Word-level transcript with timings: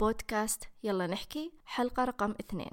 بودكاست. 0.00 0.64
يلا 0.82 1.06
نحكي. 1.06 1.52
حلقة 1.66 2.04
رقم 2.04 2.34
اثنين. 2.40 2.70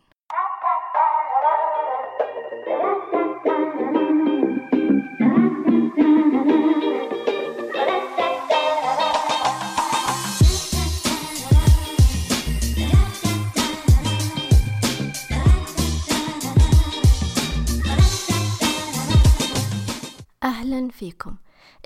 أهلا 20.44 20.90
فيكم. 20.90 21.36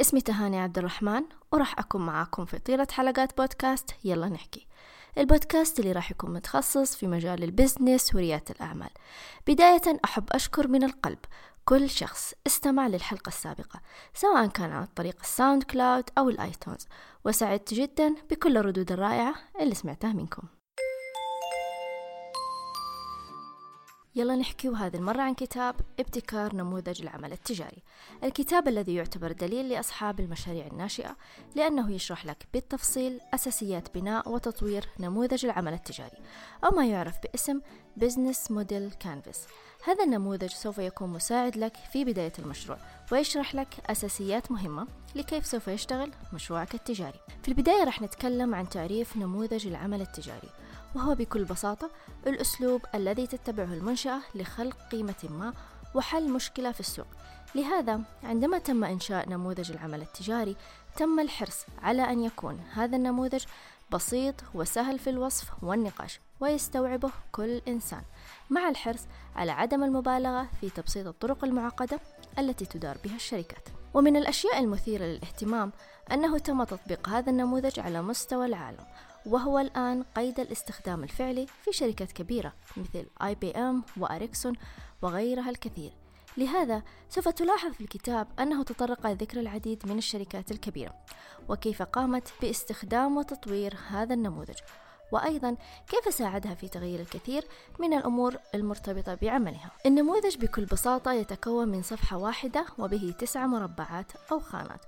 اسمي 0.01 0.21
تهاني 0.21 0.59
عبد 0.59 0.77
الرحمن 0.77 1.23
وراح 1.51 1.79
أكون 1.79 2.05
معاكم 2.05 2.45
في 2.45 2.59
طيلة 2.59 2.87
حلقات 2.91 3.37
بودكاست. 3.37 3.89
يلا 4.03 4.29
نحكي. 4.29 4.67
البودكاست 5.17 5.79
اللي 5.79 5.91
راح 5.91 6.11
يكون 6.11 6.33
متخصص 6.33 6.95
في 6.95 7.07
مجال 7.07 7.43
ال 7.43 7.51
business 7.51 8.15
وريادة 8.15 8.45
الأعمال. 8.49 8.89
بداية 9.47 9.81
أحب 10.05 10.23
أشكر 10.31 10.67
من 10.67 10.83
القلب 10.83 11.19
كل 11.65 11.89
شخص 11.89 12.33
استمع 12.47 12.87
للحلقة 12.87 13.29
السابقة 13.29 13.81
سواء 14.13 14.47
كان 14.47 14.71
عن 14.71 14.85
طريق 14.85 15.17
ال 15.21 15.63
SoundCloud 15.63 16.09
أو 16.17 16.29
ال 16.29 16.36
iTunes. 16.36 16.87
وسعدت 17.25 17.73
جدا 17.73 18.15
بكل 18.31 18.57
الردود 18.57 18.91
الرائعة 18.91 19.35
اللي 19.61 19.75
سمعتها 19.75 20.13
منكم. 20.13 20.58
يلا 24.15 24.35
نحكي 24.35 24.69
وهذه 24.69 24.95
المرة 24.95 25.21
عن 25.21 25.33
كتاب 25.33 25.75
ابتكار 25.99 26.55
نموذج 26.55 27.01
العمل 27.01 27.31
التجاري. 27.31 27.83
الكتاب 28.23 28.67
الذي 28.67 28.95
يعتبر 28.95 29.31
دليل 29.31 29.69
لأصحاب 29.69 30.19
المشاريع 30.19 30.67
الناشئة 30.67 31.15
لأنه 31.55 31.91
يشرح 31.91 32.25
لك 32.25 32.47
بالتفصيل 32.53 33.19
أساسيات 33.33 33.97
بناء 33.97 34.29
وتطوير 34.29 34.85
نموذج 34.99 35.45
العمل 35.45 35.73
التجاري 35.73 36.17
أو 36.63 36.69
ما 36.71 36.85
يعرف 36.85 37.15
باسم 37.23 37.61
Business 37.99 38.51
Model 38.51 39.05
Canvas. 39.05 39.37
هذا 39.83 40.03
النموذج 40.03 40.49
سوف 40.49 40.77
يكون 40.77 41.09
مساعد 41.09 41.57
لك 41.57 41.77
في 41.93 42.05
بداية 42.05 42.33
المشروع 42.39 42.77
ويشرح 43.11 43.55
لك 43.55 43.67
أساسيات 43.89 44.51
مهمة 44.51 44.87
لكيف 45.15 45.45
سوف 45.45 45.67
يشتغل 45.67 46.11
مشروعك 46.33 46.75
التجاري. 46.75 47.19
في 47.43 47.47
البداية 47.47 47.83
رح 47.83 48.01
نتكلم 48.01 48.55
عن 48.55 48.69
تعريف 48.69 49.17
نموذج 49.17 49.67
العمل 49.67 50.01
التجاري. 50.01 50.49
وهو 50.95 51.15
بكل 51.15 51.43
بساطة 51.43 51.89
الأسلوب 52.27 52.81
الذي 52.95 53.27
تتبعه 53.27 53.73
المنشأة 53.73 54.19
لخلق 54.35 54.77
قيمة 54.91 55.29
ما 55.29 55.53
وحل 55.95 56.31
مشكلة 56.31 56.71
في 56.71 56.79
السوق. 56.79 57.07
لهذا 57.55 58.01
عندما 58.23 58.57
تم 58.57 58.83
إنشاء 58.83 59.29
نموذج 59.29 59.71
العمل 59.71 60.01
التجاري 60.01 60.55
تم 60.95 61.19
الحرص 61.19 61.65
على 61.81 62.01
أن 62.01 62.23
يكون 62.23 62.59
هذا 62.73 62.95
النموذج 62.95 63.43
بسيط 63.91 64.35
وسهل 64.53 64.99
في 64.99 65.09
الوصف 65.09 65.63
والنقاش 65.63 66.19
ويستوعبه 66.39 67.11
كل 67.31 67.61
إنسان 67.67 68.01
مع 68.49 68.69
الحرص 68.69 69.01
على 69.35 69.51
عدم 69.51 69.83
المبالغة 69.83 70.49
في 70.61 70.69
تبسيط 70.69 71.07
الطرق 71.07 71.43
المعقدة 71.43 71.99
التي 72.39 72.65
تدار 72.65 72.97
بها 73.03 73.15
الشركات. 73.15 73.69
ومن 73.93 74.17
الأشياء 74.17 74.59
المثيرة 74.59 75.03
للاهتمام 75.05 75.71
أنه 76.11 76.37
تم 76.37 76.63
تطبيق 76.63 77.09
هذا 77.09 77.29
النموذج 77.29 77.79
على 77.79 78.01
مستوى 78.01 78.45
العالم 78.45 78.85
وهو 79.25 79.59
الآن 79.59 80.03
قيد 80.03 80.39
الاستخدام 80.39 81.03
الفعلي 81.03 81.47
في 81.61 81.71
شركات 81.71 82.11
كبيرة 82.11 82.53
مثل 82.77 83.05
آي 83.23 83.35
بي 83.35 83.51
إم 83.51 83.83
وأريكسون 83.97 84.53
وغيرها 85.01 85.49
الكثير. 85.49 85.91
لهذا 86.37 86.83
سوف 87.09 87.27
تلاحظ 87.27 87.71
في 87.71 87.81
الكتاب 87.81 88.27
أنه 88.39 88.63
تطرق 88.63 89.07
ذكر 89.07 89.39
العديد 89.39 89.85
من 89.85 89.97
الشركات 89.97 90.51
الكبيرة 90.51 90.95
وكيف 91.49 91.81
قامت 91.81 92.33
باستخدام 92.41 93.17
وتطوير 93.17 93.77
هذا 93.89 94.13
النموذج 94.13 94.57
وأيضا 95.11 95.57
كيف 95.87 96.13
ساعدها 96.13 96.55
في 96.55 96.67
تغيير 96.67 96.99
الكثير 96.99 97.43
من 97.79 97.93
الأمور 97.93 98.37
المرتبطة 98.55 99.15
بعملها. 99.15 99.71
النموذج 99.85 100.37
بكل 100.37 100.65
بساطة 100.65 101.13
يتكون 101.13 101.67
من 101.67 101.81
صفحة 101.81 102.17
واحدة 102.17 102.65
وبه 102.77 103.13
تسع 103.19 103.47
مربعات 103.47 104.11
أو 104.31 104.39
خانات 104.39 104.85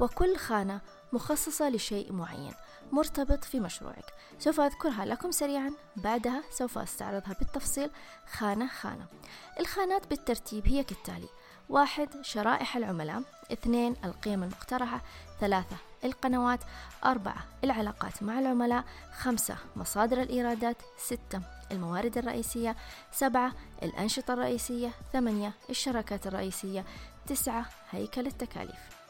وكل 0.00 0.36
خانة 0.36 0.80
مخصصة 1.12 1.68
لشيء 1.68 2.12
معين 2.12 2.54
مرتبط 2.92 3.44
في 3.44 3.60
مشروعك. 3.60 4.04
سوف 4.38 4.60
أذكرها 4.60 5.04
لكم 5.04 5.30
سريعا. 5.30 5.72
بعدها 5.96 6.42
سوف 6.50 6.78
أستعرضها 6.78 7.36
بالتفصيل. 7.38 7.90
خانة 8.32 8.68
خانة. 8.68 9.06
الخانات 9.60 10.06
بالترتيب 10.06 10.68
هي 10.68 10.84
كالتالي 10.84 11.28
واحد 11.68 12.08
شرائح 12.22 12.76
العملاء. 12.76 13.22
اثنين 13.52 13.96
القيم 14.04 14.42
المقترحة. 14.42 15.00
ثلاثة 15.40 15.76
القنوات. 16.04 16.60
أربعة 17.04 17.44
العلاقات 17.64 18.22
مع 18.22 18.38
العملاء. 18.38 18.84
خمسة 19.12 19.56
مصادر 19.76 20.22
الإيرادات. 20.22 20.76
ستة 20.98 21.40
الموارد 21.72 22.18
الرئيسية. 22.18 22.76
سبعة 23.12 23.52
الأنشطة 23.82 24.34
الرئيسية. 24.34 24.90
ثمانية 25.12 25.52
الشراكات 25.70 26.26
الرئيسية. 26.26 26.84
تسعة 27.26 27.66
هيكل 27.90 28.26
التكاليف. 28.26 29.01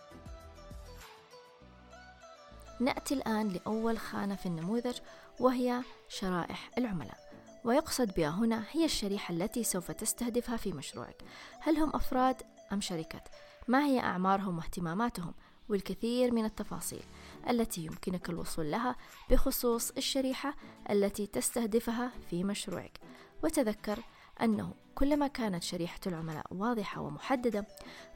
نأتي 2.84 3.14
الآن 3.14 3.48
لأول 3.48 3.98
خانة 3.98 4.34
في 4.34 4.46
النموذج 4.46 4.98
وهي 5.40 5.82
شرائح 6.08 6.70
العملاء 6.78 7.18
ويقصد 7.64 8.14
بها 8.14 8.30
هنا 8.30 8.64
هي 8.70 8.84
الشريحة 8.84 9.34
التي 9.34 9.64
سوف 9.64 9.90
تستهدفها 9.90 10.56
في 10.56 10.72
مشروعك 10.72 11.22
هل 11.60 11.76
هم 11.76 11.90
أفراد 11.94 12.42
أم 12.72 12.80
شركات؟ 12.80 13.28
ما 13.68 13.84
هي 13.84 14.00
أعمارهم 14.00 14.56
واهتماماتهم؟ 14.56 15.34
والكثير 15.68 16.32
من 16.32 16.44
التفاصيل 16.44 17.02
التي 17.50 17.84
يمكنك 17.84 18.30
الوصول 18.30 18.70
لها 18.70 18.96
بخصوص 19.30 19.90
الشريحة 19.90 20.54
التي 20.90 21.26
تستهدفها 21.26 22.12
في 22.30 22.44
مشروعك 22.44 23.00
وتذكر 23.42 23.98
أنه 24.42 24.74
كلما 24.94 25.26
كانت 25.26 25.62
شريحة 25.62 26.00
العملاء 26.06 26.46
واضحة 26.50 27.00
ومحددة 27.00 27.66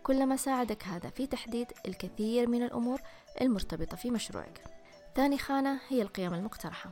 كلما 0.03 0.37
ساعدك 0.37 0.85
هذا 0.85 1.11
في 1.11 1.27
تحديد 1.27 1.73
الكثير 1.87 2.49
من 2.49 2.63
الأمور 2.63 3.01
المرتبطة 3.41 3.97
في 3.97 4.11
مشروعك. 4.11 4.61
ثاني 5.17 5.39
خانة 5.39 5.81
هي 5.89 6.03
القيم 6.03 6.35
المقترحة. 6.35 6.91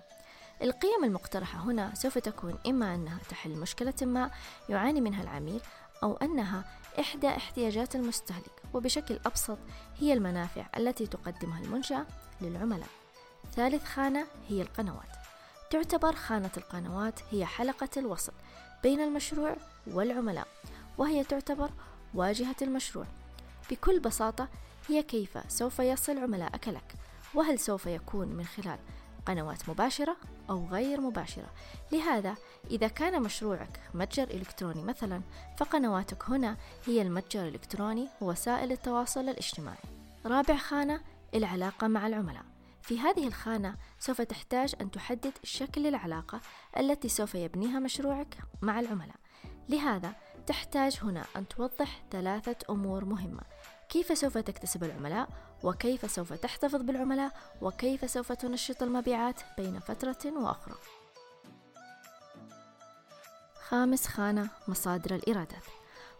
القيم 0.62 1.04
المقترحة 1.04 1.58
هنا 1.58 1.94
سوف 1.94 2.18
تكون 2.18 2.58
إما 2.66 2.94
أنها 2.94 3.18
تحل 3.30 3.50
مشكلة 3.50 3.94
ما 4.02 4.30
يعاني 4.68 5.00
منها 5.00 5.22
العميل 5.22 5.60
أو 6.02 6.16
أنها 6.16 6.64
إحدى 7.00 7.28
احتياجات 7.28 7.96
المستهلك 7.96 8.62
وبشكل 8.74 9.18
أبسط 9.26 9.58
هي 9.98 10.12
المنافع 10.12 10.66
التي 10.76 11.06
تقدمها 11.06 11.60
المنشأة 11.62 12.06
للعملاء. 12.40 12.88
ثالث 13.52 13.84
خانة 13.84 14.26
هي 14.48 14.62
القنوات. 14.62 15.23
تعتبر 15.74 16.14
خانة 16.14 16.50
القنوات 16.56 17.20
هي 17.30 17.46
حلقة 17.46 17.88
الوصل 17.96 18.32
بين 18.82 19.00
المشروع 19.00 19.56
والعملاء 19.86 20.46
وهي 20.98 21.24
تعتبر 21.24 21.70
واجهة 22.14 22.56
المشروع. 22.62 23.06
بكل 23.70 24.00
بساطة 24.00 24.48
هي 24.88 25.02
كيف 25.02 25.38
سوف 25.52 25.78
يصل 25.78 26.18
عملائك 26.18 26.68
لك؟ 26.68 26.94
وهل 27.34 27.58
سوف 27.58 27.86
يكون 27.86 28.28
من 28.28 28.44
خلال 28.44 28.78
قنوات 29.26 29.68
مباشرة 29.68 30.16
أو 30.50 30.66
غير 30.66 31.00
مباشرة؟ 31.00 31.50
لهذا 31.92 32.34
إذا 32.70 32.88
كان 32.88 33.22
مشروعك 33.22 33.80
متجر 33.94 34.30
إلكتروني 34.30 34.82
مثلا 34.82 35.20
فقنواتك 35.58 36.24
هنا 36.28 36.56
هي 36.86 37.02
المتجر 37.02 37.42
الإلكتروني 37.42 38.08
ووسائل 38.20 38.72
التواصل 38.72 39.28
الاجتماعي. 39.28 39.84
رابع 40.26 40.56
خانة 40.56 41.00
العلاقة 41.34 41.86
مع 41.86 42.06
العملاء. 42.06 42.53
في 42.84 43.00
هذه 43.00 43.26
الخانة 43.26 43.76
سوف 43.98 44.20
تحتاج 44.20 44.74
أن 44.80 44.90
تحدد 44.90 45.32
شكل 45.42 45.86
العلاقة 45.86 46.40
التي 46.76 47.08
سوف 47.08 47.34
يبنيها 47.34 47.78
مشروعك 47.78 48.38
مع 48.62 48.80
العملاء. 48.80 49.16
لهذا 49.68 50.12
تحتاج 50.46 50.98
هنا 51.02 51.24
أن 51.36 51.48
توضح 51.48 52.02
ثلاثة 52.10 52.56
أمور 52.70 53.04
مهمة. 53.04 53.42
كيف 53.88 54.18
سوف 54.18 54.38
تكتسب 54.38 54.84
العملاء؟ 54.84 55.28
وكيف 55.62 56.10
سوف 56.10 56.32
تحتفظ 56.32 56.82
بالعملاء؟ 56.82 57.32
وكيف 57.62 58.10
سوف 58.10 58.32
تنشط 58.32 58.82
المبيعات 58.82 59.40
بين 59.58 59.80
فترة 59.80 60.32
وأخرى؟ 60.36 60.74
خامس 63.68 64.06
خانة 64.06 64.48
مصادر 64.68 65.14
الإيرادات. 65.14 65.64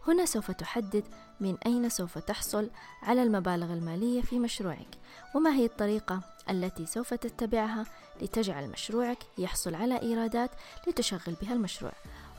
هنا 0.07 0.25
سوف 0.25 0.51
تحدد 0.51 1.03
من 1.39 1.57
أين 1.65 1.89
سوف 1.89 2.17
تحصل 2.17 2.69
على 3.03 3.23
المبالغ 3.23 3.73
المالية 3.73 4.21
في 4.21 4.39
مشروعك 4.39 4.97
وما 5.35 5.53
هي 5.53 5.65
الطريقة 5.65 6.21
التي 6.49 6.85
سوف 6.85 7.13
تتبعها 7.13 7.85
لتجعل 8.21 8.69
مشروعك 8.69 9.17
يحصل 9.37 9.75
على 9.75 10.01
إيرادات 10.01 10.51
لتشغل 10.87 11.35
بها 11.41 11.53
المشروع. 11.53 11.91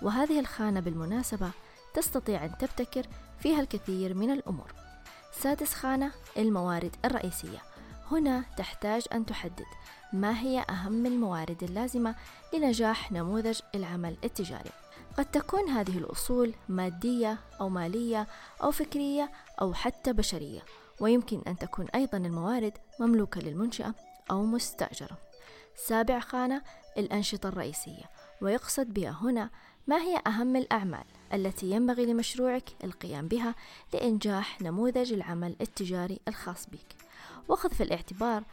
وهذه 0.03 0.41
الخانة 0.41 0.81
بالمناسبة 0.81 1.51
تستطيع 1.95 2.45
أن 2.45 2.59
تبتكر 2.59 3.07
فيها 3.39 3.61
الكثير 3.61 4.15
من 4.15 4.31
الأمور. 4.31 4.73
سادس 5.33 5.75
خانة 5.75 6.13
الموارد 6.37 6.97
الرئيسية. 7.05 7.63
هنا 8.11 8.45
تحتاج 8.57 9.03
أن 9.13 9.27
تحدد 9.27 9.67
ما 10.13 10.41
هي 10.41 10.65
أهم 10.71 11.07
الموارد 11.07 11.63
اللازمة 11.63 12.15
لنجاح 12.55 13.13
نموذج 13.13 13.61
العمل 13.75 14.17
التجاري. 14.25 14.86
قد 15.17 15.25
تكون 15.25 15.69
هذه 15.69 15.99
الأصول 15.99 16.55
مادية 16.69 17.39
أو 17.61 17.69
مالية 17.69 18.27
أو 18.63 18.71
فكرية 18.71 19.31
أو 19.61 19.75
حتى 19.75 20.13
بشرية 20.13 20.61
ويمكن 21.01 21.43
أن 21.47 21.59
تكون 21.59 21.87
أيضا 21.95 22.19
الموارد 22.19 22.73
مملوكة 23.01 23.41
للمنشأة 23.41 23.95
أو 24.31 24.45
مستأجرة. 24.45 25.19
سابع 25.77 26.21
خانة 26.21 26.63
الأنشطة 26.99 27.49
الرئيسية 27.49 28.05
ويقصد 28.41 28.95
بها 28.95 29.19
هنا 29.23 29.51
ما 29.87 29.97
هي 29.97 30.23
أهم 30.27 30.57
الأعمال 30.57 31.05
التي 31.33 31.71
ينبغي 31.71 32.07
لمشروعك 32.07 32.71
القيام 32.85 33.29
بها 33.29 33.55
لإنجاح 33.95 34.63
نموذج 34.63 35.13
العمل 35.13 35.57
التجاري 35.61 36.21
الخاص 36.29 36.67
بك. 36.67 36.97
وخذ 37.49 37.71
في 37.71 37.83
الاعتبار 37.83 38.45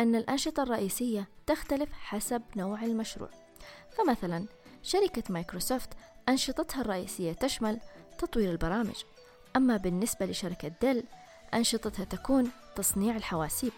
أن 0.00 0.14
الأنشطة 0.14 0.62
الرئيسية 0.62 1.28
تختلف 1.46 1.92
حسب 1.92 2.42
نوع 2.56 2.84
المشروع. 2.84 3.30
فمثلا 3.98 4.46
شركة 4.82 5.22
مايكروسوفت 5.30 5.88
أنشطتها 6.28 6.80
الرئيسية 6.80 7.32
تشمل 7.32 7.80
تطوير 8.18 8.50
البرامج. 8.50 8.96
أما 9.56 9.76
بالنسبة 9.76 10.26
لشركة 10.26 10.72
ديل 10.80 11.04
أنشطتها 11.54 12.04
تكون 12.04 12.50
تصنيع 12.76 13.16
الحواسيب. 13.16 13.72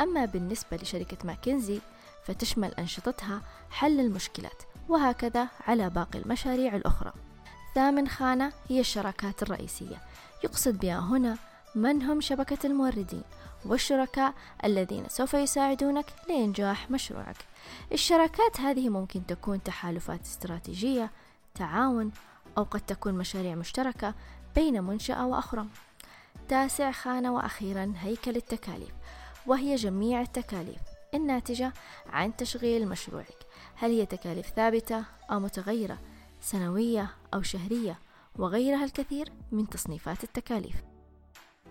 أما 0.00 0.24
بالنسبة 0.24 0.76
لشركة 0.76 1.16
ماكنزي 1.24 1.80
فتشمل 2.24 2.74
أنشطتها 2.74 3.42
حل 3.70 4.00
المشكلات 4.00 4.62
وهكذا 4.88 5.48
على 5.66 5.90
باقي 5.90 6.18
المشاريع 6.18 6.76
الأخرى. 6.76 7.12
ثامن 7.74 8.08
خانة 8.08 8.52
هي 8.68 8.80
الشراكات 8.80 9.42
الرئيسية. 9.42 9.96
يقصد 10.44 10.78
بها 10.78 10.98
هنا 10.98 11.38
من 11.74 12.02
هم 12.02 12.20
شبكة 12.20 12.66
الموردين 12.66 13.22
والشركاء 13.66 14.34
الذين 14.64 15.08
سوف 15.08 15.34
يساعدونك 15.34 16.06
لإنجاح 16.28 16.90
مشروعك. 16.90 17.36
الشراكات 17.92 18.60
هذه 18.60 18.88
ممكن 18.88 19.26
تكون 19.26 19.62
تحالفات 19.62 20.20
استراتيجية 20.20 21.10
تعاون 21.54 22.12
أو 22.58 22.62
قد 22.62 22.80
تكون 22.80 23.14
مشاريع 23.14 23.54
مشتركة 23.54 24.14
بين 24.54 24.82
منشأة 24.82 25.26
وأخرى. 25.26 25.66
تاسع 26.48 26.92
خانة 26.92 27.34
وأخيرا 27.34 27.92
هيكل 27.96 28.36
التكاليف 28.36 28.92
وهي 29.46 29.74
جميع 29.74 30.20
التكاليف 30.20 30.80
الناتجة 31.14 31.72
عن 32.06 32.36
تشغيل 32.36 32.88
مشروعك. 32.88 33.46
هل 33.74 33.90
هي 33.90 34.06
تكاليف 34.06 34.46
ثابتة 34.46 35.04
أو 35.30 35.40
متغيرة 35.40 35.98
سنوية 36.40 37.10
أو 37.34 37.42
شهرية 37.42 37.98
وغيرها 38.36 38.84
الكثير 38.84 39.32
من 39.52 39.68
تصنيفات 39.68 40.24
التكاليف؟ 40.24 40.76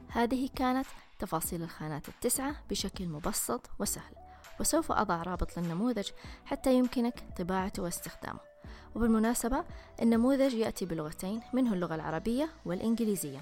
هذه 0.07 0.49
كانت 0.55 0.87
تفاصيل 1.19 1.63
الخانات 1.63 2.09
التسعة 2.09 2.55
بشكل 2.69 3.07
مبسط 3.07 3.69
وسهل 3.79 4.15
وسوف 4.59 4.91
أضع 4.91 5.21
رابط 5.21 5.57
للنموذج 5.57 6.09
حتى 6.45 6.73
يمكنك 6.73 7.23
طباعته 7.37 7.83
واستخدامه. 7.83 8.50
وبالمناسبة 8.95 9.63
النموذج 10.01 10.53
يأتي 10.53 10.85
بلغتين 10.85 11.41
منه 11.53 11.73
اللغة 11.73 11.95
العربية 11.95 12.49
والإنجليزية. 12.65 13.39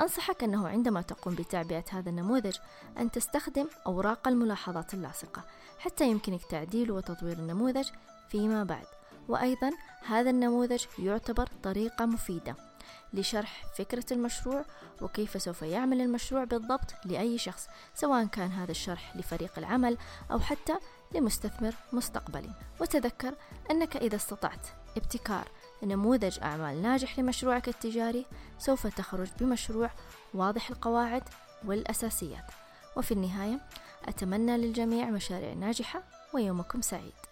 أنصحك 0.00 0.44
أنه 0.44 0.68
عندما 0.68 1.02
تقوم 1.02 1.34
بتعبئة 1.34 1.84
هذا 1.90 2.10
النموذج 2.10 2.56
أن 2.98 3.10
تستخدم 3.10 3.66
أوراق 3.86 4.28
الملاحظات 4.28 4.94
اللاصقة 4.94 5.44
حتى 5.78 6.10
يمكنك 6.10 6.44
تعديل 6.44 6.90
وتطوير 6.90 7.38
النموذج 7.38 7.88
فيما 8.28 8.64
بعد. 8.64 8.86
وأيضا 9.28 9.70
هذا 10.06 10.30
النموذج 10.30 10.84
يعتبر 10.98 11.48
طريقة 11.62 12.06
مفيدة 12.06 12.56
لشرح 13.12 13.64
فكرة 13.78 14.04
المشروع 14.12 14.64
وكيف 15.02 15.42
سوف 15.42 15.62
يعمل 15.62 16.00
المشروع 16.00 16.44
بالضبط 16.44 16.94
لأي 17.04 17.38
شخص 17.38 17.68
سواء 17.94 18.24
كان 18.24 18.50
هذا 18.50 18.70
الشرح 18.70 19.16
لفريق 19.16 19.52
العمل 19.58 19.98
أو 20.30 20.40
حتى 20.40 20.78
لمستثمر 21.14 21.74
مستقبلي. 21.92 22.50
وتذكر 22.80 23.34
أنك 23.70 23.96
إذا 23.96 24.16
استطعت 24.16 24.66
ابتكار 24.98 25.48
نموذج 25.82 26.38
أعمال 26.42 26.82
ناجح 26.82 27.18
لمشروعك 27.18 27.68
التجاري 27.68 28.26
سوف 28.58 28.86
تخرج 28.86 29.28
بمشروع 29.40 29.90
واضح 30.34 30.70
القواعد 30.70 31.22
والأساسيات. 31.64 32.44
وفي 32.96 33.12
النهاية 33.12 33.60
أتمنى 34.04 34.56
للجميع 34.56 35.10
مشاريع 35.10 35.52
ناجحة 35.52 36.02
ويومكم 36.34 36.80
سعيد. 36.80 37.27